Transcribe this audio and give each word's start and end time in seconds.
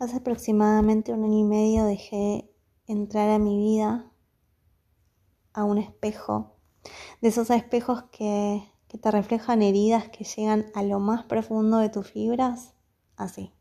Hace 0.00 0.16
aproximadamente 0.16 1.12
un 1.12 1.24
año 1.24 1.40
y 1.40 1.44
medio 1.44 1.84
dejé 1.84 2.50
entrar 2.86 3.28
a 3.28 3.38
mi 3.38 3.58
vida 3.58 4.10
a 5.52 5.64
un 5.64 5.76
espejo, 5.76 6.56
de 7.20 7.28
esos 7.28 7.50
espejos 7.50 8.04
que, 8.04 8.66
que 8.88 8.96
te 8.96 9.10
reflejan 9.10 9.60
heridas 9.60 10.08
que 10.08 10.24
llegan 10.24 10.64
a 10.74 10.82
lo 10.84 11.00
más 11.00 11.24
profundo 11.24 11.76
de 11.76 11.90
tus 11.90 12.10
fibras, 12.10 12.72
así. 13.16 13.52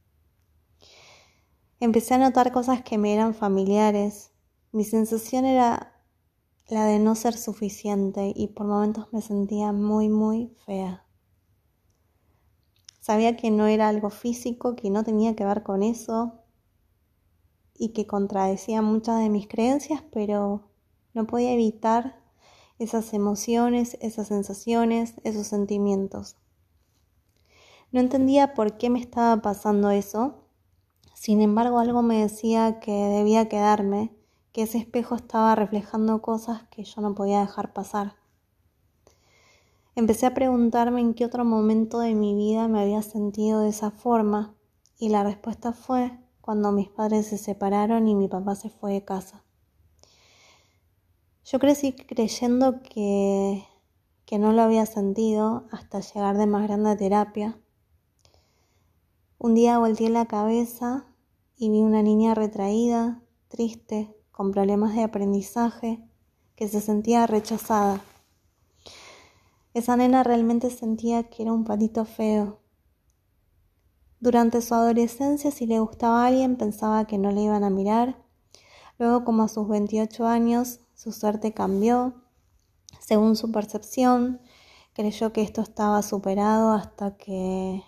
Empecé 1.81 2.13
a 2.13 2.19
notar 2.19 2.53
cosas 2.53 2.83
que 2.83 2.97
me 2.97 3.13
eran 3.13 3.33
familiares. 3.33 4.31
Mi 4.71 4.85
sensación 4.85 5.43
era 5.43 5.91
la 6.69 6.85
de 6.85 6.99
no 6.99 7.15
ser 7.15 7.35
suficiente 7.35 8.31
y 8.33 8.47
por 8.47 8.65
momentos 8.65 9.11
me 9.11 9.21
sentía 9.21 9.73
muy, 9.73 10.07
muy 10.07 10.55
fea. 10.65 11.05
Sabía 12.99 13.37
que 13.37 13.51
no 13.51 13.67
era 13.67 13.87
algo 13.87 14.09
físico, 14.09 14.75
que 14.75 14.89
no 14.89 15.03
tenía 15.03 15.35
que 15.35 15.45
ver 15.45 15.63
con 15.63 15.83
eso 15.83 16.33
y 17.77 17.89
que 17.89 18.07
contradecía 18.07 18.81
muchas 18.81 19.19
de 19.19 19.29
mis 19.29 19.47
creencias, 19.47 20.03
pero 20.11 20.69
no 21.13 21.25
podía 21.27 21.53
evitar 21.53 22.21
esas 22.77 23.13
emociones, 23.13 23.97
esas 24.01 24.27
sensaciones, 24.27 25.15
esos 25.23 25.47
sentimientos. 25.47 26.35
No 27.91 27.99
entendía 27.99 28.53
por 28.53 28.77
qué 28.77 28.89
me 28.89 28.99
estaba 28.99 29.41
pasando 29.41 29.89
eso 29.89 30.49
sin 31.19 31.41
embargo, 31.41 31.79
algo 31.79 32.01
me 32.01 32.21
decía 32.21 32.79
que 32.79 32.93
debía 32.93 33.49
quedarme, 33.49 34.15
que 34.53 34.61
ese 34.61 34.77
espejo 34.77 35.15
estaba 35.15 35.53
reflejando 35.53 36.21
cosas 36.21 36.63
que 36.71 36.85
yo 36.85 37.01
no 37.01 37.13
podía 37.13 37.41
dejar 37.41 37.73
pasar. 37.73 38.15
Empecé 39.99 40.27
a 40.27 40.33
preguntarme 40.33 41.01
en 41.01 41.13
qué 41.13 41.25
otro 41.25 41.43
momento 41.43 41.99
de 41.99 42.15
mi 42.15 42.33
vida 42.33 42.69
me 42.69 42.79
había 42.79 43.01
sentido 43.01 43.59
de 43.59 43.67
esa 43.67 43.91
forma 43.91 44.55
y 44.97 45.09
la 45.09 45.25
respuesta 45.25 45.73
fue 45.73 46.17
cuando 46.39 46.71
mis 46.71 46.87
padres 46.87 47.27
se 47.27 47.37
separaron 47.37 48.07
y 48.07 48.15
mi 48.15 48.29
papá 48.29 48.55
se 48.55 48.69
fue 48.69 48.93
de 48.93 49.03
casa. 49.03 49.43
Yo 51.43 51.59
crecí 51.59 51.91
creyendo 51.91 52.81
que, 52.81 53.65
que 54.25 54.39
no 54.39 54.53
lo 54.53 54.61
había 54.61 54.85
sentido 54.85 55.67
hasta 55.69 55.99
llegar 55.99 56.37
de 56.37 56.47
más 56.47 56.63
grande 56.63 56.91
a 56.91 56.95
terapia. 56.95 57.59
Un 59.37 59.53
día 59.53 59.79
volteé 59.79 60.09
la 60.09 60.27
cabeza 60.27 61.07
y 61.57 61.69
vi 61.71 61.81
una 61.81 62.03
niña 62.03 62.35
retraída, 62.35 63.21
triste, 63.49 64.15
con 64.31 64.51
problemas 64.51 64.95
de 64.95 65.03
aprendizaje, 65.03 66.07
que 66.55 66.69
se 66.69 66.79
sentía 66.79 67.27
rechazada. 67.27 68.01
Esa 69.73 69.95
nena 69.95 70.23
realmente 70.23 70.69
sentía 70.69 71.29
que 71.29 71.43
era 71.43 71.53
un 71.53 71.63
patito 71.63 72.03
feo. 72.05 72.59
Durante 74.19 74.61
su 74.61 74.73
adolescencia, 74.73 75.51
si 75.51 75.65
le 75.65 75.79
gustaba 75.79 76.23
a 76.23 76.27
alguien, 76.27 76.57
pensaba 76.57 77.05
que 77.05 77.17
no 77.17 77.31
le 77.31 77.41
iban 77.41 77.63
a 77.63 77.69
mirar. 77.69 78.17
Luego, 78.97 79.23
como 79.23 79.43
a 79.43 79.47
sus 79.47 79.67
28 79.67 80.27
años, 80.27 80.79
su 80.93 81.11
suerte 81.11 81.53
cambió. 81.53 82.15
Según 82.99 83.35
su 83.35 83.51
percepción, 83.51 84.41
creyó 84.93 85.31
que 85.31 85.43
esto 85.43 85.61
estaba 85.61 86.01
superado 86.01 86.71
hasta 86.73 87.15
que 87.15 87.83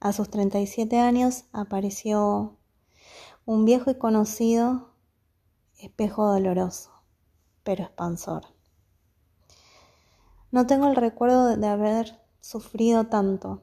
a 0.00 0.12
sus 0.12 0.30
37 0.30 0.98
años 0.98 1.44
apareció 1.52 2.56
un 3.44 3.64
viejo 3.64 3.90
y 3.90 3.94
conocido 3.94 4.90
espejo 5.78 6.26
doloroso, 6.26 6.90
pero 7.62 7.84
expansor. 7.84 8.57
No 10.50 10.66
tengo 10.66 10.88
el 10.88 10.96
recuerdo 10.96 11.56
de 11.56 11.66
haber 11.66 12.20
sufrido 12.40 13.04
tanto, 13.04 13.62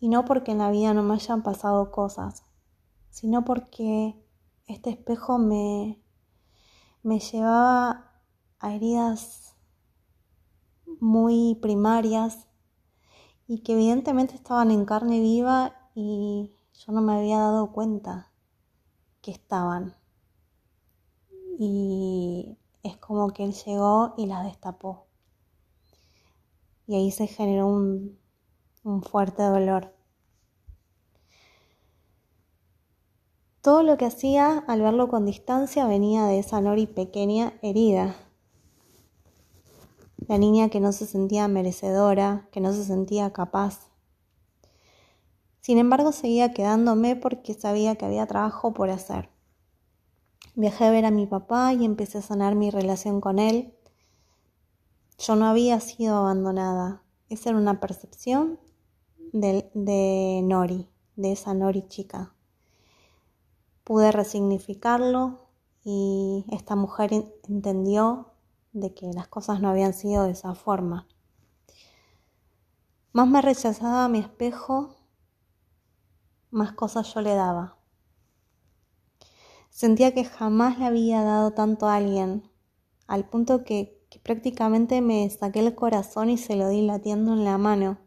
y 0.00 0.08
no 0.08 0.24
porque 0.24 0.52
en 0.52 0.58
la 0.58 0.70
vida 0.70 0.94
no 0.94 1.02
me 1.02 1.14
hayan 1.14 1.42
pasado 1.42 1.90
cosas, 1.90 2.42
sino 3.10 3.44
porque 3.44 4.14
este 4.66 4.90
espejo 4.90 5.38
me, 5.38 6.02
me 7.02 7.20
llevaba 7.20 8.12
a 8.58 8.74
heridas 8.74 9.54
muy 10.98 11.56
primarias 11.60 12.46
y 13.46 13.58
que 13.60 13.74
evidentemente 13.74 14.34
estaban 14.34 14.70
en 14.70 14.86
carne 14.86 15.20
viva 15.20 15.74
y 15.94 16.56
yo 16.72 16.92
no 16.92 17.02
me 17.02 17.14
había 17.14 17.38
dado 17.38 17.72
cuenta 17.72 18.32
que 19.20 19.30
estaban. 19.30 19.94
Y 21.58 22.58
es 22.82 22.96
como 22.96 23.30
que 23.30 23.44
él 23.44 23.52
llegó 23.52 24.14
y 24.16 24.26
las 24.26 24.44
destapó. 24.44 25.03
Y 26.86 26.96
ahí 26.96 27.10
se 27.10 27.26
generó 27.26 27.66
un, 27.66 28.18
un 28.82 29.02
fuerte 29.02 29.42
dolor. 29.42 29.94
Todo 33.60 33.82
lo 33.82 33.96
que 33.96 34.04
hacía 34.04 34.58
al 34.66 34.82
verlo 34.82 35.08
con 35.08 35.24
distancia 35.24 35.86
venía 35.86 36.24
de 36.24 36.38
esa 36.38 36.60
Nori 36.60 36.86
pequeña 36.86 37.54
herida. 37.62 38.14
La 40.28 40.38
niña 40.38 40.68
que 40.68 40.80
no 40.80 40.92
se 40.92 41.06
sentía 41.06 41.48
merecedora, 41.48 42.48
que 42.52 42.60
no 42.60 42.72
se 42.72 42.84
sentía 42.84 43.32
capaz, 43.32 43.88
sin 45.64 45.78
embargo, 45.78 46.12
seguía 46.12 46.52
quedándome 46.52 47.16
porque 47.16 47.54
sabía 47.54 47.96
que 47.96 48.04
había 48.04 48.26
trabajo 48.26 48.74
por 48.74 48.90
hacer. 48.90 49.30
Viajé 50.56 50.84
a 50.84 50.90
ver 50.90 51.06
a 51.06 51.10
mi 51.10 51.26
papá 51.26 51.72
y 51.72 51.86
empecé 51.86 52.18
a 52.18 52.20
sanar 52.20 52.54
mi 52.54 52.68
relación 52.68 53.22
con 53.22 53.38
él. 53.38 53.72
Yo 55.26 55.36
no 55.36 55.46
había 55.46 55.80
sido 55.80 56.16
abandonada. 56.16 57.02
Esa 57.28 57.50
era 57.50 57.58
una 57.58 57.80
percepción 57.80 58.60
de, 59.32 59.70
de 59.74 60.40
Nori, 60.44 60.88
de 61.16 61.32
esa 61.32 61.54
Nori 61.54 61.86
chica. 61.88 62.34
Pude 63.84 64.12
resignificarlo 64.12 65.48
y 65.82 66.44
esta 66.50 66.76
mujer 66.76 67.12
entendió 67.48 68.32
de 68.72 68.92
que 68.92 69.06
las 69.12 69.28
cosas 69.28 69.60
no 69.60 69.70
habían 69.70 69.94
sido 69.94 70.24
de 70.24 70.32
esa 70.32 70.54
forma. 70.54 71.06
Más 73.12 73.28
me 73.28 73.40
rechazaba 73.40 74.08
mi 74.08 74.18
espejo 74.18 74.96
más 76.54 76.72
cosas 76.72 77.12
yo 77.12 77.20
le 77.20 77.34
daba. 77.34 77.76
Sentía 79.70 80.14
que 80.14 80.24
jamás 80.24 80.78
le 80.78 80.84
había 80.84 81.22
dado 81.22 81.50
tanto 81.50 81.86
a 81.86 81.96
alguien, 81.96 82.48
al 83.08 83.28
punto 83.28 83.64
que, 83.64 84.03
prácticamente 84.18 85.00
me 85.00 85.28
saqué 85.30 85.60
el 85.60 85.74
corazón 85.74 86.30
y 86.30 86.38
se 86.38 86.56
lo 86.56 86.68
di 86.68 86.82
latiendo 86.82 87.32
en 87.32 87.44
la 87.44 87.58
mano. 87.58 87.98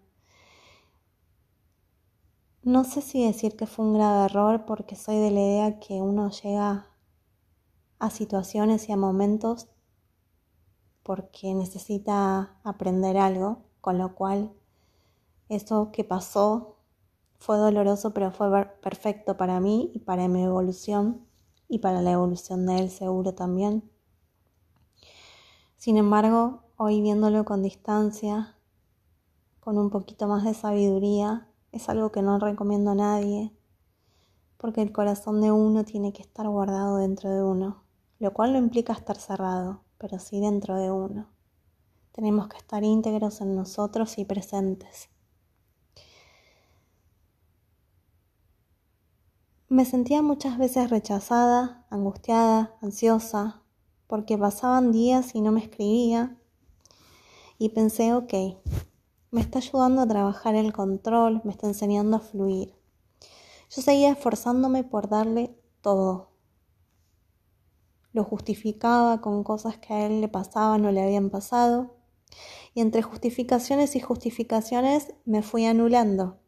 No 2.64 2.84
sé 2.84 3.02
si 3.02 3.26
decir 3.26 3.56
que 3.56 3.66
fue 3.66 3.86
un 3.86 3.94
grave 3.94 4.26
error 4.26 4.66
porque 4.66 4.96
soy 4.96 5.18
de 5.18 5.32
la 5.32 5.40
idea 5.40 5.80
que 5.80 6.02
uno 6.02 6.30
llega 6.30 6.88
a 8.00 8.10
situaciones 8.10 8.90
y 8.90 8.92
a 8.92 8.98
momentos 8.98 9.70
porque 11.04 11.54
necesita 11.54 12.60
aprender 12.64 13.18
algo, 13.18 13.64
con 13.80 13.98
lo 13.98 14.16
cual 14.16 14.52
eso 15.48 15.92
que 15.94 16.04
pasó 16.04 16.76
fue 17.38 17.58
doloroso, 17.58 18.14
pero 18.14 18.32
fue 18.32 18.50
perfecto 18.82 19.38
para 19.38 19.62
mí 19.62 19.92
y 19.94 20.00
para 20.00 20.28
mi 20.28 20.44
evolución 20.44 21.26
y 21.70 21.80
para 21.80 22.02
la 22.02 22.12
evolución 22.12 22.66
de 22.66 22.80
él 22.80 22.90
seguro 22.90 23.34
también. 23.34 23.90
Sin 25.78 25.98
embargo, 25.98 26.64
hoy 26.76 27.02
viéndolo 27.02 27.46
con 27.46 27.62
distancia, 27.62 28.56
con 29.60 29.78
un 29.78 29.92
poquito 29.92 30.28
más 30.28 30.44
de 30.44 30.56
sabiduría, 30.56 31.50
es 31.72 31.88
algo 31.88 32.12
que 32.12 32.24
no 32.24 32.40
recomiendo 32.40 32.92
a 32.92 32.96
nadie, 32.96 33.56
porque 34.58 34.82
el 34.82 34.92
corazón 34.92 35.40
de 35.40 35.52
uno 35.52 35.86
tiene 35.86 36.14
que 36.14 36.24
estar 36.24 36.50
guardado 36.50 36.98
dentro 36.98 37.30
de 37.30 37.44
uno, 37.44 37.84
lo 38.18 38.34
cual 38.34 38.54
no 38.54 38.58
implica 38.58 38.92
estar 38.92 39.18
cerrado, 39.18 39.84
pero 40.00 40.18
sí 40.18 40.40
dentro 40.40 40.78
de 40.78 40.90
uno. 40.90 41.30
Tenemos 42.12 42.48
que 42.48 42.58
estar 42.58 42.84
íntegros 42.84 43.40
en 43.42 43.56
nosotros 43.56 44.18
y 44.18 44.26
presentes. 44.26 45.10
Me 49.70 49.86
sentía 49.86 50.24
muchas 50.24 50.58
veces 50.58 50.90
rechazada, 50.90 51.86
angustiada, 51.92 52.76
ansiosa, 52.82 53.62
porque 54.08 54.38
pasaban 54.38 54.92
días 54.92 55.36
y 55.36 55.42
no 55.42 55.52
me 55.52 55.62
escribía. 55.62 56.38
Y 57.60 57.70
pensé, 57.70 58.14
ok, 58.14 58.34
me 59.32 59.42
está 59.42 59.60
ayudando 59.60 60.02
a 60.02 60.08
trabajar 60.08 60.56
el 60.56 60.74
control, 60.74 61.42
me 61.44 61.52
está 61.52 61.68
enseñando 61.68 62.18
a 62.18 62.22
fluir. 62.22 62.74
Yo 63.70 63.82
seguía 63.82 64.12
esforzándome 64.12 64.84
por 64.84 65.10
darle 65.10 65.60
todo. 65.82 66.32
Lo 68.14 68.24
justificaba 68.24 69.22
con 69.22 69.44
cosas 69.44 69.78
que 69.78 69.94
a 69.94 70.06
él 70.06 70.22
le 70.22 70.30
pasaban 70.30 70.86
o 70.86 70.92
le 70.92 71.04
habían 71.04 71.30
pasado. 71.30 71.98
Y 72.74 72.82
entre 72.82 73.02
justificaciones 73.02 73.96
y 73.96 74.00
justificaciones 74.00 75.14
me 75.26 75.42
fui 75.42 75.66
anulando. 75.66 76.40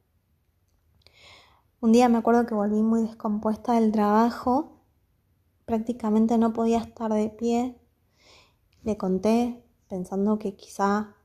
Un 1.82 1.92
día 1.92 2.10
me 2.10 2.18
acuerdo 2.18 2.46
que 2.46 2.56
volví 2.56 2.82
muy 2.82 3.02
descompuesta 3.02 3.74
del 3.74 3.92
trabajo, 3.92 4.79
prácticamente 5.70 6.40
no 6.40 6.52
podía 6.52 6.80
estar 6.80 7.14
de 7.14 7.30
pie. 7.30 7.80
Le 8.82 8.98
conté, 8.98 9.64
pensando 9.88 10.40
que 10.40 10.56
quizá 10.56 11.16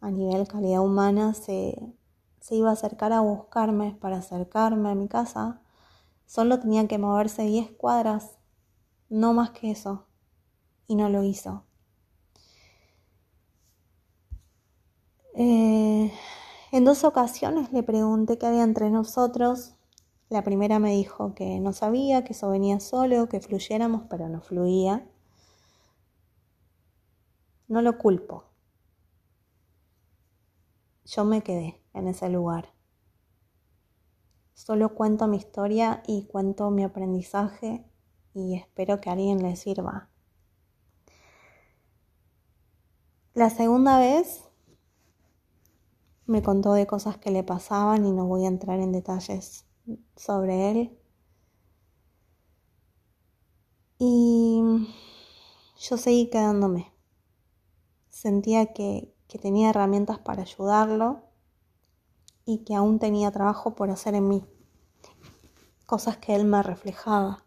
a 0.00 0.10
nivel 0.10 0.48
calidad 0.48 0.80
humana 0.80 1.34
se, 1.34 1.76
se 2.40 2.54
iba 2.54 2.70
a 2.70 2.72
acercar 2.72 3.12
a 3.12 3.20
buscarme 3.20 3.94
para 4.00 4.16
acercarme 4.16 4.88
a 4.88 4.94
mi 4.94 5.06
casa. 5.06 5.60
Solo 6.24 6.58
tenía 6.60 6.88
que 6.88 6.96
moverse 6.96 7.42
10 7.42 7.70
cuadras, 7.72 8.38
no 9.10 9.34
más 9.34 9.50
que 9.50 9.70
eso, 9.70 10.06
y 10.86 10.94
no 10.94 11.10
lo 11.10 11.22
hizo. 11.22 11.64
Eh, 15.34 16.10
en 16.72 16.84
dos 16.86 17.04
ocasiones 17.04 17.70
le 17.70 17.82
pregunté 17.82 18.38
qué 18.38 18.46
había 18.46 18.62
entre 18.62 18.88
nosotros. 18.88 19.74
La 20.28 20.44
primera 20.44 20.78
me 20.78 20.92
dijo 20.92 21.34
que 21.34 21.58
no 21.58 21.72
sabía, 21.72 22.22
que 22.22 22.34
eso 22.34 22.50
venía 22.50 22.80
solo, 22.80 23.30
que 23.30 23.40
fluyéramos, 23.40 24.02
pero 24.10 24.28
no 24.28 24.42
fluía. 24.42 25.08
No 27.66 27.80
lo 27.80 27.96
culpo. 27.96 28.44
Yo 31.06 31.24
me 31.24 31.42
quedé 31.42 31.82
en 31.94 32.08
ese 32.08 32.28
lugar. 32.28 32.74
Solo 34.52 34.94
cuento 34.94 35.28
mi 35.28 35.38
historia 35.38 36.02
y 36.06 36.26
cuento 36.26 36.70
mi 36.70 36.84
aprendizaje 36.84 37.90
y 38.34 38.56
espero 38.56 39.00
que 39.00 39.08
a 39.08 39.12
alguien 39.12 39.42
le 39.42 39.56
sirva. 39.56 40.10
La 43.32 43.48
segunda 43.48 43.98
vez 43.98 44.44
me 46.26 46.42
contó 46.42 46.74
de 46.74 46.86
cosas 46.86 47.16
que 47.16 47.30
le 47.30 47.44
pasaban 47.44 48.04
y 48.04 48.12
no 48.12 48.26
voy 48.26 48.44
a 48.44 48.48
entrar 48.48 48.78
en 48.80 48.92
detalles 48.92 49.67
sobre 50.16 50.70
él. 50.70 50.98
Y 53.98 54.62
yo 55.78 55.96
seguí 55.96 56.30
quedándome. 56.30 56.92
Sentía 58.08 58.72
que, 58.72 59.14
que 59.28 59.38
tenía 59.38 59.70
herramientas 59.70 60.18
para 60.18 60.42
ayudarlo 60.42 61.22
y 62.44 62.64
que 62.64 62.74
aún 62.74 62.98
tenía 62.98 63.30
trabajo 63.30 63.74
por 63.74 63.90
hacer 63.90 64.14
en 64.14 64.28
mí. 64.28 64.44
Cosas 65.86 66.16
que 66.16 66.34
él 66.34 66.44
me 66.44 66.62
reflejaba. 66.62 67.44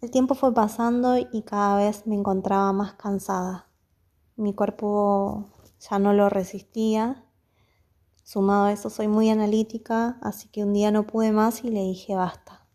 El 0.00 0.10
tiempo 0.10 0.34
fue 0.34 0.54
pasando 0.54 1.16
y 1.18 1.42
cada 1.42 1.76
vez 1.78 2.06
me 2.06 2.14
encontraba 2.14 2.72
más 2.72 2.94
cansada. 2.94 3.68
Mi 4.36 4.54
cuerpo 4.54 5.48
ya 5.80 5.98
no 5.98 6.12
lo 6.12 6.28
resistía. 6.28 7.25
Sumado 8.26 8.64
a 8.64 8.72
eso 8.72 8.90
soy 8.90 9.06
muy 9.06 9.30
analítica, 9.30 10.18
así 10.20 10.48
que 10.48 10.64
un 10.64 10.72
día 10.72 10.90
no 10.90 11.06
pude 11.06 11.30
más 11.30 11.62
y 11.62 11.70
le 11.70 11.82
dije 11.82 12.16
basta. 12.16 12.66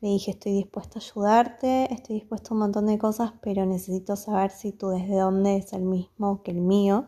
Le 0.00 0.10
dije 0.10 0.30
estoy 0.30 0.52
dispuesta 0.52 1.00
a 1.00 1.02
ayudarte, 1.02 1.92
estoy 1.92 2.20
dispuesta 2.20 2.50
a 2.50 2.52
un 2.52 2.60
montón 2.60 2.86
de 2.86 2.98
cosas, 2.98 3.32
pero 3.42 3.66
necesito 3.66 4.14
saber 4.14 4.52
si 4.52 4.70
tú 4.70 4.90
desde 4.90 5.18
dónde 5.18 5.56
es 5.56 5.72
el 5.72 5.82
mismo 5.82 6.44
que 6.44 6.52
el 6.52 6.60
mío. 6.60 7.06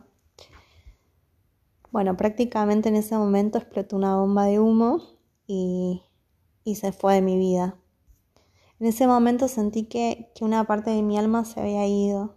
Bueno, 1.93 2.17
prácticamente 2.17 2.89
en 2.89 2.97
ese 2.97 3.17
momento 3.17 3.57
explotó 3.57 3.95
una 3.95 4.17
bomba 4.17 4.43
de 4.43 4.59
humo 4.59 5.01
y, 5.47 6.03
y 6.65 6.75
se 6.75 6.91
fue 6.91 7.13
de 7.13 7.21
mi 7.21 7.37
vida. 7.37 7.77
En 8.81 8.87
ese 8.87 9.07
momento 9.07 9.47
sentí 9.47 9.85
que, 9.85 10.33
que 10.35 10.43
una 10.43 10.65
parte 10.65 10.89
de 10.89 11.01
mi 11.01 11.17
alma 11.17 11.45
se 11.45 11.61
había 11.61 11.87
ido, 11.87 12.36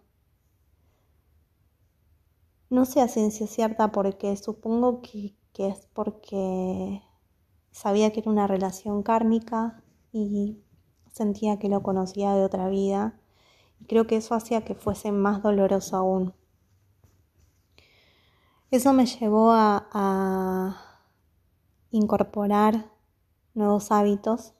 no 2.70 2.86
sé 2.86 3.00
a 3.00 3.08
ciencia 3.08 3.46
cierta 3.46 3.92
porque 3.92 4.36
supongo 4.36 5.02
que, 5.02 5.34
es 5.58 5.86
porque 5.92 7.02
sabía 7.70 8.12
que 8.12 8.20
era 8.20 8.30
una 8.30 8.46
relación 8.46 9.02
kármica 9.02 9.82
y 10.12 10.62
sentía 11.12 11.58
que 11.58 11.68
lo 11.68 11.82
conocía 11.82 12.34
de 12.34 12.44
otra 12.44 12.68
vida 12.68 13.20
y 13.80 13.84
creo 13.84 14.06
que 14.06 14.16
eso 14.16 14.34
hacía 14.34 14.64
que 14.64 14.74
fuese 14.74 15.12
más 15.12 15.42
doloroso 15.42 15.96
aún. 15.96 16.32
Eso 18.70 18.92
me 18.92 19.04
llevó 19.04 19.50
a 19.52 20.76
incorporar 21.90 22.90
nuevos 23.54 23.90
hábitos 23.90 24.54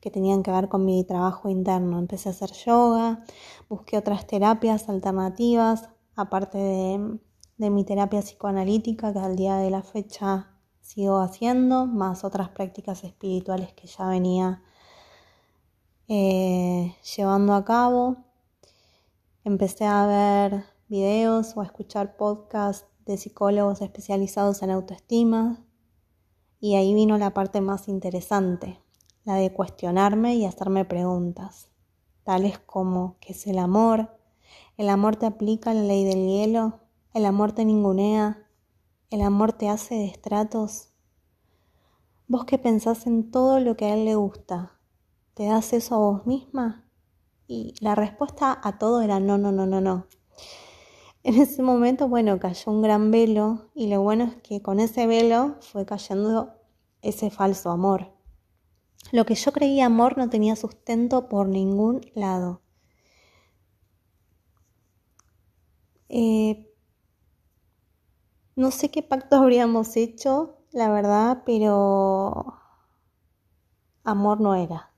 que 0.00 0.10
tenían 0.10 0.42
que 0.42 0.50
ver 0.50 0.68
con 0.68 0.84
mi 0.84 1.02
trabajo 1.04 1.48
interno. 1.48 1.98
Empecé 1.98 2.28
a 2.28 2.32
hacer 2.32 2.52
yoga, 2.52 3.24
busqué 3.68 3.96
otras 3.96 4.26
terapias 4.26 4.88
alternativas, 4.88 5.88
aparte 6.16 6.58
de, 6.58 7.70
mi 7.70 7.84
terapia 7.84 8.20
psicoanalítica 8.20 9.12
que 9.12 9.18
al 9.18 9.36
día 9.36 9.56
de 9.56 9.70
la 9.70 9.82
fecha 9.82 10.50
sigo 10.80 11.20
haciendo, 11.20 11.86
más 11.86 12.24
otras 12.24 12.50
prácticas 12.50 13.04
espirituales 13.04 13.72
que 13.72 13.86
ya 13.86 14.06
venía 14.08 14.62
eh, 16.08 16.94
llevando 17.16 17.54
a 17.54 17.64
cabo. 17.64 18.16
Empecé 19.44 19.86
a 19.86 20.06
ver 20.06 20.64
videos 20.88 21.56
o 21.56 21.60
a 21.60 21.64
escuchar 21.64 22.16
podcasts 22.16 22.86
de 23.06 23.16
psicólogos 23.16 23.82
especializados 23.82 24.62
en 24.62 24.70
autoestima 24.70 25.64
y 26.60 26.76
ahí 26.76 26.94
vino 26.94 27.18
la 27.18 27.34
parte 27.34 27.60
más 27.60 27.88
interesante, 27.88 28.80
la 29.24 29.34
de 29.34 29.52
cuestionarme 29.52 30.34
y 30.36 30.46
hacerme 30.46 30.84
preguntas, 30.84 31.68
tales 32.22 32.58
como 32.58 33.16
¿qué 33.20 33.32
es 33.32 33.46
el 33.46 33.58
amor? 33.58 34.23
El 34.76 34.88
amor 34.88 35.16
te 35.16 35.26
aplica 35.26 35.72
la 35.72 35.82
ley 35.82 36.04
del 36.04 36.26
hielo, 36.26 36.80
el 37.12 37.26
amor 37.26 37.52
te 37.52 37.64
ningunea, 37.64 38.48
el 39.10 39.20
amor 39.20 39.52
te 39.52 39.68
hace 39.68 39.94
de 39.94 40.06
estratos. 40.06 40.88
Vos 42.26 42.44
que 42.44 42.58
pensás 42.58 43.06
en 43.06 43.30
todo 43.30 43.60
lo 43.60 43.76
que 43.76 43.84
a 43.84 43.94
él 43.94 44.04
le 44.04 44.16
gusta, 44.16 44.80
¿te 45.34 45.46
das 45.46 45.72
eso 45.72 45.94
a 45.94 45.98
vos 45.98 46.26
misma? 46.26 46.90
Y 47.46 47.74
la 47.80 47.94
respuesta 47.94 48.58
a 48.62 48.78
todo 48.78 49.00
era 49.02 49.20
no, 49.20 49.38
no, 49.38 49.52
no, 49.52 49.64
no, 49.64 49.80
no. 49.80 50.06
En 51.22 51.40
ese 51.40 51.62
momento, 51.62 52.08
bueno, 52.08 52.40
cayó 52.40 52.72
un 52.72 52.82
gran 52.82 53.12
velo 53.12 53.70
y 53.74 53.86
lo 53.86 54.02
bueno 54.02 54.24
es 54.24 54.34
que 54.42 54.60
con 54.60 54.80
ese 54.80 55.06
velo 55.06 55.56
fue 55.60 55.86
cayendo 55.86 56.52
ese 57.00 57.30
falso 57.30 57.70
amor. 57.70 58.12
Lo 59.12 59.24
que 59.24 59.36
yo 59.36 59.52
creía 59.52 59.86
amor 59.86 60.18
no 60.18 60.28
tenía 60.28 60.56
sustento 60.56 61.28
por 61.28 61.46
ningún 61.46 62.00
lado. 62.14 62.63
Eh, 66.16 66.72
no 68.54 68.70
sé 68.70 68.88
qué 68.88 69.02
pacto 69.02 69.34
habríamos 69.34 69.96
hecho, 69.96 70.58
la 70.70 70.88
verdad, 70.88 71.42
pero 71.44 72.54
amor 74.04 74.40
no 74.40 74.54
era. 74.54 74.94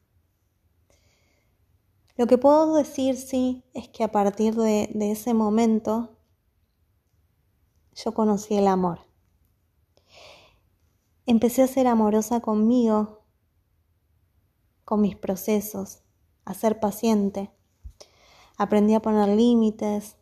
Lo 2.19 2.27
que 2.27 2.37
puedo 2.37 2.75
decir, 2.75 3.17
sí, 3.17 3.65
es 3.73 3.89
que 3.89 4.05
a 4.05 4.13
partir 4.13 4.57
de, 4.57 4.91
de 4.93 5.13
ese 5.13 5.33
momento 5.33 6.19
yo 7.95 8.13
conocí 8.13 8.55
el 8.55 8.67
amor. 8.67 9.01
Empecé 11.25 11.63
a 11.63 11.67
ser 11.67 11.87
amorosa 11.87 12.41
conmigo, 12.41 13.23
con 14.85 15.01
mis 15.01 15.17
procesos, 15.17 16.03
a 16.45 16.53
ser 16.53 16.79
paciente. 16.79 17.51
Aprendí 18.59 18.93
a 18.93 19.01
poner 19.01 19.31
límites, 19.31 20.16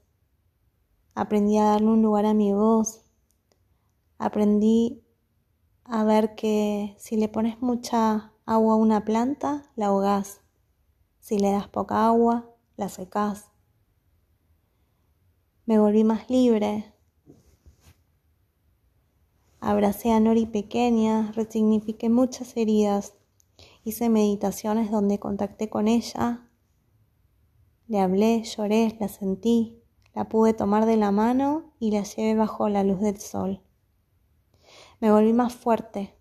Aprendí 1.14 1.58
a 1.58 1.64
darle 1.64 1.86
un 1.86 2.02
lugar 2.02 2.26
a 2.26 2.34
mi 2.34 2.52
voz. 2.52 3.04
Aprendí 4.18 5.04
a 5.84 6.02
ver 6.02 6.34
que 6.34 6.96
si 6.98 7.16
le 7.16 7.28
pones 7.28 7.62
mucha 7.62 8.32
agua 8.46 8.74
a 8.74 8.76
una 8.76 9.04
planta, 9.04 9.70
la 9.76 9.86
ahogás. 9.86 10.40
Si 11.20 11.38
le 11.38 11.52
das 11.52 11.68
poca 11.68 12.06
agua, 12.06 12.50
la 12.76 12.88
secás. 12.88 13.46
Me 15.66 15.78
volví 15.78 16.02
más 16.02 16.28
libre. 16.28 16.92
Abracé 19.60 20.12
a 20.12 20.18
Nori 20.18 20.46
pequeña, 20.46 21.30
resignifiqué 21.32 22.08
muchas 22.08 22.56
heridas. 22.56 23.14
Hice 23.84 24.08
meditaciones 24.08 24.90
donde 24.90 25.20
contacté 25.20 25.70
con 25.70 25.86
ella. 25.86 26.50
Le 27.86 28.00
hablé, 28.00 28.42
lloré, 28.42 28.96
la 28.98 29.08
sentí. 29.08 29.83
La 30.14 30.28
pude 30.28 30.54
tomar 30.54 30.86
de 30.86 30.96
la 30.96 31.10
mano 31.10 31.72
y 31.80 31.90
la 31.90 32.04
llevé 32.04 32.36
bajo 32.36 32.68
la 32.68 32.84
luz 32.84 33.00
del 33.00 33.18
sol. 33.18 33.60
Me 35.00 35.10
volví 35.10 35.32
más 35.32 35.52
fuerte. 35.52 36.14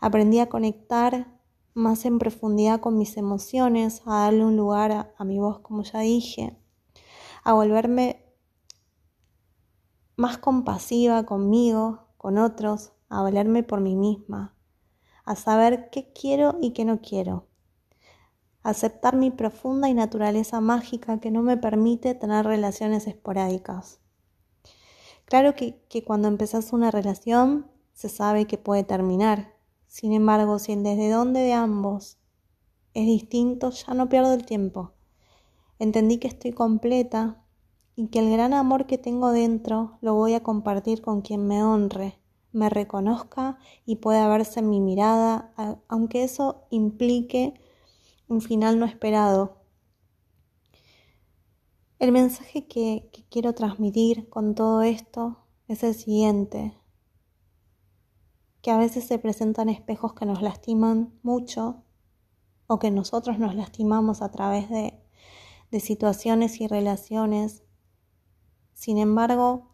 Aprendí 0.00 0.38
a 0.38 0.48
conectar 0.48 1.38
más 1.74 2.06
en 2.06 2.18
profundidad 2.18 2.80
con 2.80 2.96
mis 2.96 3.18
emociones, 3.18 4.02
a 4.06 4.24
darle 4.24 4.46
un 4.46 4.56
lugar 4.56 5.12
a, 5.16 5.24
mi 5.24 5.38
voz, 5.38 5.60
como 5.60 5.82
ya 5.82 6.00
dije, 6.00 6.58
a 7.44 7.52
volverme 7.52 8.24
más 10.16 10.38
compasiva 10.38 11.24
conmigo, 11.24 12.08
con 12.16 12.38
otros, 12.38 12.92
a 13.08 13.22
valerme 13.22 13.62
por 13.62 13.80
mí 13.80 13.94
misma, 13.94 14.56
a 15.24 15.36
saber 15.36 15.90
qué 15.90 16.12
quiero 16.12 16.56
y 16.60 16.72
qué 16.72 16.84
no 16.84 17.00
quiero 17.00 17.51
aceptar 18.62 19.16
mi 19.16 19.30
profunda 19.30 19.88
y 19.88 19.94
naturaleza 19.94 20.60
mágica 20.60 21.18
que 21.18 21.30
no 21.30 21.42
me 21.42 21.56
permite 21.56 22.14
tener 22.14 22.46
relaciones 22.46 23.06
esporádicas. 23.06 24.00
Claro 25.24 25.54
que, 25.54 26.04
cuando 26.04 26.28
empezás 26.28 26.72
una 26.72 26.90
relación 26.90 27.66
se 27.94 28.08
sabe 28.08 28.46
que 28.46 28.58
puede 28.58 28.84
terminar. 28.84 29.54
Sin 29.86 30.12
embargo, 30.12 30.58
si 30.58 30.72
el 30.72 30.82
desde 30.82 31.10
dónde 31.10 31.40
de 31.40 31.52
ambos 31.52 32.18
es 32.94 33.06
distinto, 33.06 33.70
ya 33.70 33.94
no 33.94 34.08
pierdo 34.08 34.34
el 34.34 34.44
tiempo. 34.44 34.92
Entendí 35.78 36.18
que 36.18 36.28
estoy 36.28 36.52
completa 36.52 37.42
y 37.96 38.08
que 38.08 38.18
el 38.18 38.30
gran 38.30 38.52
amor 38.52 38.86
que 38.86 38.98
tengo 38.98 39.32
dentro 39.32 39.98
lo 40.00 40.14
voy 40.14 40.34
a 40.34 40.42
compartir 40.42 41.02
con 41.02 41.22
quien 41.22 41.46
me 41.46 41.62
honre, 41.62 42.18
me 42.52 42.68
reconozca 42.68 43.58
y 43.86 43.96
pueda 43.96 44.28
verse 44.28 44.60
en 44.60 44.70
mi 44.70 44.80
mirada, 44.80 45.52
aunque 45.88 46.22
eso 46.22 46.64
implique 46.70 47.54
un 48.32 48.40
final 48.40 48.78
no 48.78 48.86
esperado. 48.86 49.58
El 51.98 52.12
mensaje 52.12 52.66
que, 52.66 53.10
quiero 53.30 53.54
transmitir 53.54 54.28
con 54.30 54.54
todo 54.54 54.82
esto 54.82 55.46
es 55.68 55.82
el 55.82 55.94
siguiente, 55.94 56.74
que 58.62 58.70
a 58.70 58.78
veces 58.78 59.04
se 59.04 59.18
presentan 59.18 59.68
espejos 59.68 60.14
que 60.14 60.24
nos 60.24 60.40
lastiman 60.40 61.18
mucho 61.22 61.84
o 62.66 62.78
que 62.78 62.90
nosotros 62.90 63.38
nos 63.38 63.54
lastimamos 63.54 64.22
a 64.22 64.30
través 64.30 64.70
de 64.70 65.80
situaciones 65.80 66.60
y 66.60 66.66
relaciones. 66.66 67.64
Sin 68.72 68.98
embargo, 68.98 69.68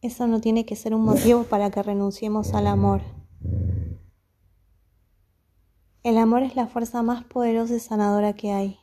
eso 0.00 0.28
no 0.28 0.40
tiene 0.40 0.64
que 0.64 0.76
ser 0.76 0.94
un 0.94 1.02
motivo 1.02 1.42
para 1.42 1.70
que 1.70 1.82
renunciemos 1.82 2.54
al 2.54 2.68
amor. 2.68 3.17
El 6.02 6.18
amor 6.18 6.42
es 6.42 6.56
la 6.56 6.66
fuerza 6.66 7.02
más 7.02 7.24
poderosa 7.24 7.74
y 7.74 7.80
sanadora 7.80 8.32
que 8.32 8.52
hay. 8.52 8.78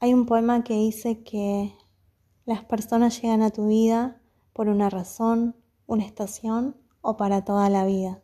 Hay 0.00 0.12
un 0.12 0.26
poema 0.26 0.64
que 0.64 0.74
dice 0.74 1.22
que 1.22 1.74
las 2.44 2.64
personas 2.64 3.20
llegan 3.20 3.42
a 3.42 3.50
tu 3.50 3.68
vida 3.68 4.20
por 4.52 4.68
una 4.68 4.90
razón, 4.90 5.56
una 5.86 6.04
estación 6.04 6.76
o 7.00 7.16
para 7.16 7.44
toda 7.44 7.70
la 7.70 7.86
vida. 7.86 8.22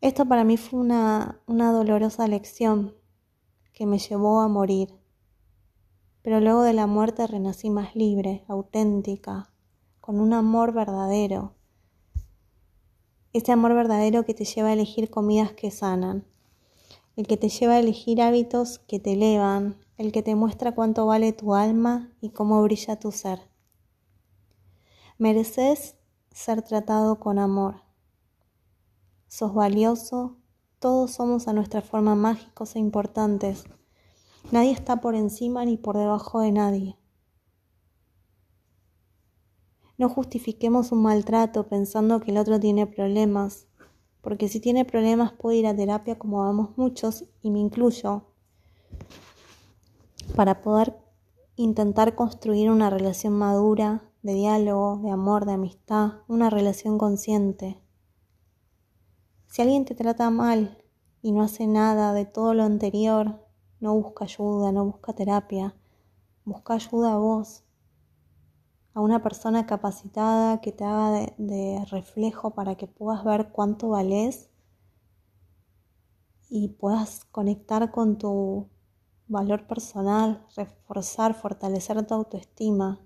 Esto 0.00 0.26
para 0.26 0.44
mí 0.44 0.56
fue 0.56 0.80
una, 0.80 1.40
una 1.46 1.72
dolorosa 1.72 2.26
lección 2.28 2.94
que 3.72 3.86
me 3.86 3.98
llevó 3.98 4.40
a 4.40 4.48
morir 4.48 4.98
pero 6.28 6.40
luego 6.40 6.60
de 6.60 6.74
la 6.74 6.86
muerte 6.86 7.26
renací 7.26 7.70
más 7.70 7.96
libre, 7.96 8.44
auténtica, 8.48 9.50
con 9.98 10.20
un 10.20 10.34
amor 10.34 10.74
verdadero. 10.74 11.54
Ese 13.38 13.52
amor 13.52 13.72
verdadero 13.72 14.24
que 14.24 14.34
te 14.34 14.44
lleva 14.44 14.70
a 14.70 14.72
elegir 14.72 15.10
comidas 15.10 15.52
que 15.52 15.70
sanan, 15.70 16.24
el 17.14 17.28
que 17.28 17.36
te 17.36 17.48
lleva 17.48 17.74
a 17.74 17.78
elegir 17.78 18.20
hábitos 18.20 18.80
que 18.80 18.98
te 18.98 19.12
elevan, 19.12 19.76
el 19.96 20.10
que 20.10 20.24
te 20.24 20.34
muestra 20.34 20.74
cuánto 20.74 21.06
vale 21.06 21.32
tu 21.32 21.54
alma 21.54 22.12
y 22.20 22.30
cómo 22.30 22.60
brilla 22.64 22.98
tu 22.98 23.12
ser. 23.12 23.38
Mereces 25.18 25.94
ser 26.32 26.62
tratado 26.62 27.20
con 27.20 27.38
amor. 27.38 27.82
Sos 29.28 29.54
valioso, 29.54 30.38
todos 30.80 31.12
somos 31.12 31.46
a 31.46 31.52
nuestra 31.52 31.80
forma 31.80 32.16
mágicos 32.16 32.74
e 32.74 32.80
importantes 32.80 33.66
Nadie 34.50 34.72
está 34.72 35.00
por 35.00 35.14
encima 35.14 35.64
ni 35.64 35.76
por 35.76 35.96
debajo 35.96 36.40
de 36.40 36.50
nadie. 36.50 36.96
No 39.98 40.08
justifiquemos 40.08 40.92
un 40.92 41.02
maltrato 41.02 41.68
pensando 41.68 42.20
que 42.20 42.30
el 42.30 42.38
otro 42.38 42.58
tiene 42.58 42.86
problemas, 42.86 43.66
porque 44.22 44.48
si 44.48 44.60
tiene 44.60 44.84
problemas 44.84 45.32
puede 45.32 45.58
ir 45.58 45.66
a 45.66 45.76
terapia 45.76 46.18
como 46.18 46.38
vamos 46.38 46.70
muchos, 46.76 47.24
y 47.42 47.50
me 47.50 47.58
incluyo, 47.58 48.22
para 50.36 50.62
poder 50.62 50.96
intentar 51.56 52.14
construir 52.14 52.70
una 52.70 52.90
relación 52.90 53.32
madura, 53.32 54.08
de 54.22 54.34
diálogo, 54.34 55.00
de 55.02 55.10
amor, 55.10 55.46
de 55.46 55.52
amistad, 55.52 56.22
una 56.28 56.50
relación 56.50 56.98
consciente. 56.98 57.80
Si 59.46 59.62
alguien 59.62 59.84
te 59.84 59.94
trata 59.94 60.30
mal 60.30 60.82
y 61.22 61.32
no 61.32 61.42
hace 61.42 61.66
nada 61.66 62.12
de 62.12 62.24
todo 62.24 62.54
lo 62.54 62.62
anterior, 62.62 63.44
no 63.80 63.94
busca 63.94 64.24
ayuda, 64.24 64.70
no 64.70 64.84
busca 64.84 65.12
terapia, 65.12 65.74
busca 66.44 66.74
ayuda 66.74 67.14
a 67.14 67.16
vos, 67.16 67.64
a 68.98 69.00
una 69.00 69.22
persona 69.22 69.64
capacitada 69.64 70.60
que 70.60 70.72
te 70.72 70.82
haga 70.82 71.32
de, 71.38 71.84
reflejo 71.88 72.50
para 72.50 72.74
que 72.74 72.88
puedas 72.88 73.22
ver 73.22 73.52
cuánto 73.52 73.90
vales 73.90 74.50
y 76.48 76.70
puedas 76.70 77.24
conectar 77.26 77.92
con 77.92 78.18
tu 78.18 78.66
valor 79.28 79.68
personal, 79.68 80.44
reforzar, 80.56 81.34
fortalecer 81.34 82.04
tu 82.08 82.14
autoestima 82.14 82.98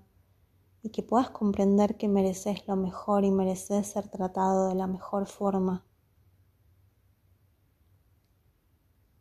y 0.81 0.89
que 0.89 1.03
puedas 1.03 1.29
comprender 1.29 1.95
que 1.95 2.07
mereces 2.07 2.67
lo 2.67 2.75
mejor 2.75 3.23
y 3.23 3.29
mereces 3.29 3.85
ser 3.85 4.07
tratado 4.07 4.69
de 4.69 4.75
la 4.75 4.87
mejor 4.87 5.27
forma. 5.27 5.85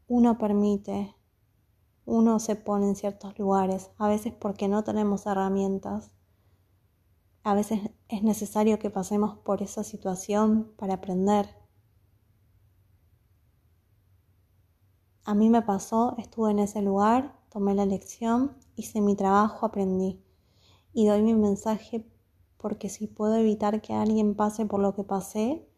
Uno 0.08 0.38
permite 0.38 1.14
uno 2.06 2.38
se 2.38 2.56
pone 2.56 2.88
en 2.88 2.96
ciertos 2.96 3.38
lugares, 3.38 3.90
a 3.98 4.08
veces 4.08 4.32
porque 4.32 4.68
no 4.68 4.84
tenemos 4.84 5.26
herramientas, 5.26 6.10
a 7.44 7.54
veces 7.54 7.80
es 8.08 8.22
necesario 8.22 8.78
que 8.78 8.90
pasemos 8.90 9.36
por 9.38 9.62
esa 9.62 9.82
situación 9.84 10.72
para 10.76 10.94
aprender. 10.94 11.48
A 15.24 15.34
mí 15.34 15.50
me 15.50 15.62
pasó, 15.62 16.14
estuve 16.18 16.50
en 16.50 16.60
ese 16.60 16.82
lugar, 16.82 17.38
tomé 17.48 17.74
la 17.74 17.86
lección, 17.86 18.56
hice 18.76 19.00
mi 19.00 19.16
trabajo, 19.16 19.66
aprendí. 19.66 20.22
Y 20.92 21.06
doy 21.06 21.22
mi 21.22 21.34
mensaje 21.34 22.06
porque 22.58 22.88
si 22.88 23.06
puedo 23.08 23.36
evitar 23.36 23.80
que 23.80 23.92
alguien 23.92 24.36
pase 24.36 24.66
por 24.66 24.80
lo 24.80 24.94
que 24.94 25.04
pasé, 25.04 25.68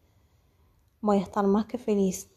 voy 1.01 1.17
a 1.17 1.21
estar 1.21 1.47
más 1.47 1.65
que 1.65 1.77
feliz. 1.77 2.31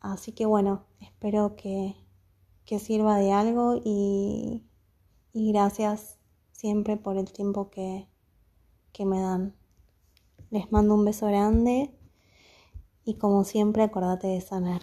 Así 0.00 0.32
que 0.32 0.46
bueno, 0.46 0.84
espero 1.00 1.56
que, 1.56 1.96
sirva 2.78 3.16
de 3.16 3.32
algo 3.32 3.80
y, 3.84 4.64
y, 5.32 5.52
gracias 5.52 6.19
siempre 6.60 6.98
por 6.98 7.16
el 7.16 7.32
tiempo 7.32 7.70
que, 7.70 8.06
que 8.92 9.06
me 9.06 9.18
dan. 9.18 9.54
Les 10.50 10.70
mando 10.70 10.94
un 10.94 11.06
beso 11.06 11.26
grande 11.26 11.90
y 13.02 13.14
como 13.14 13.44
siempre 13.44 13.82
acordate 13.82 14.26
de 14.26 14.42
sanar. 14.42 14.82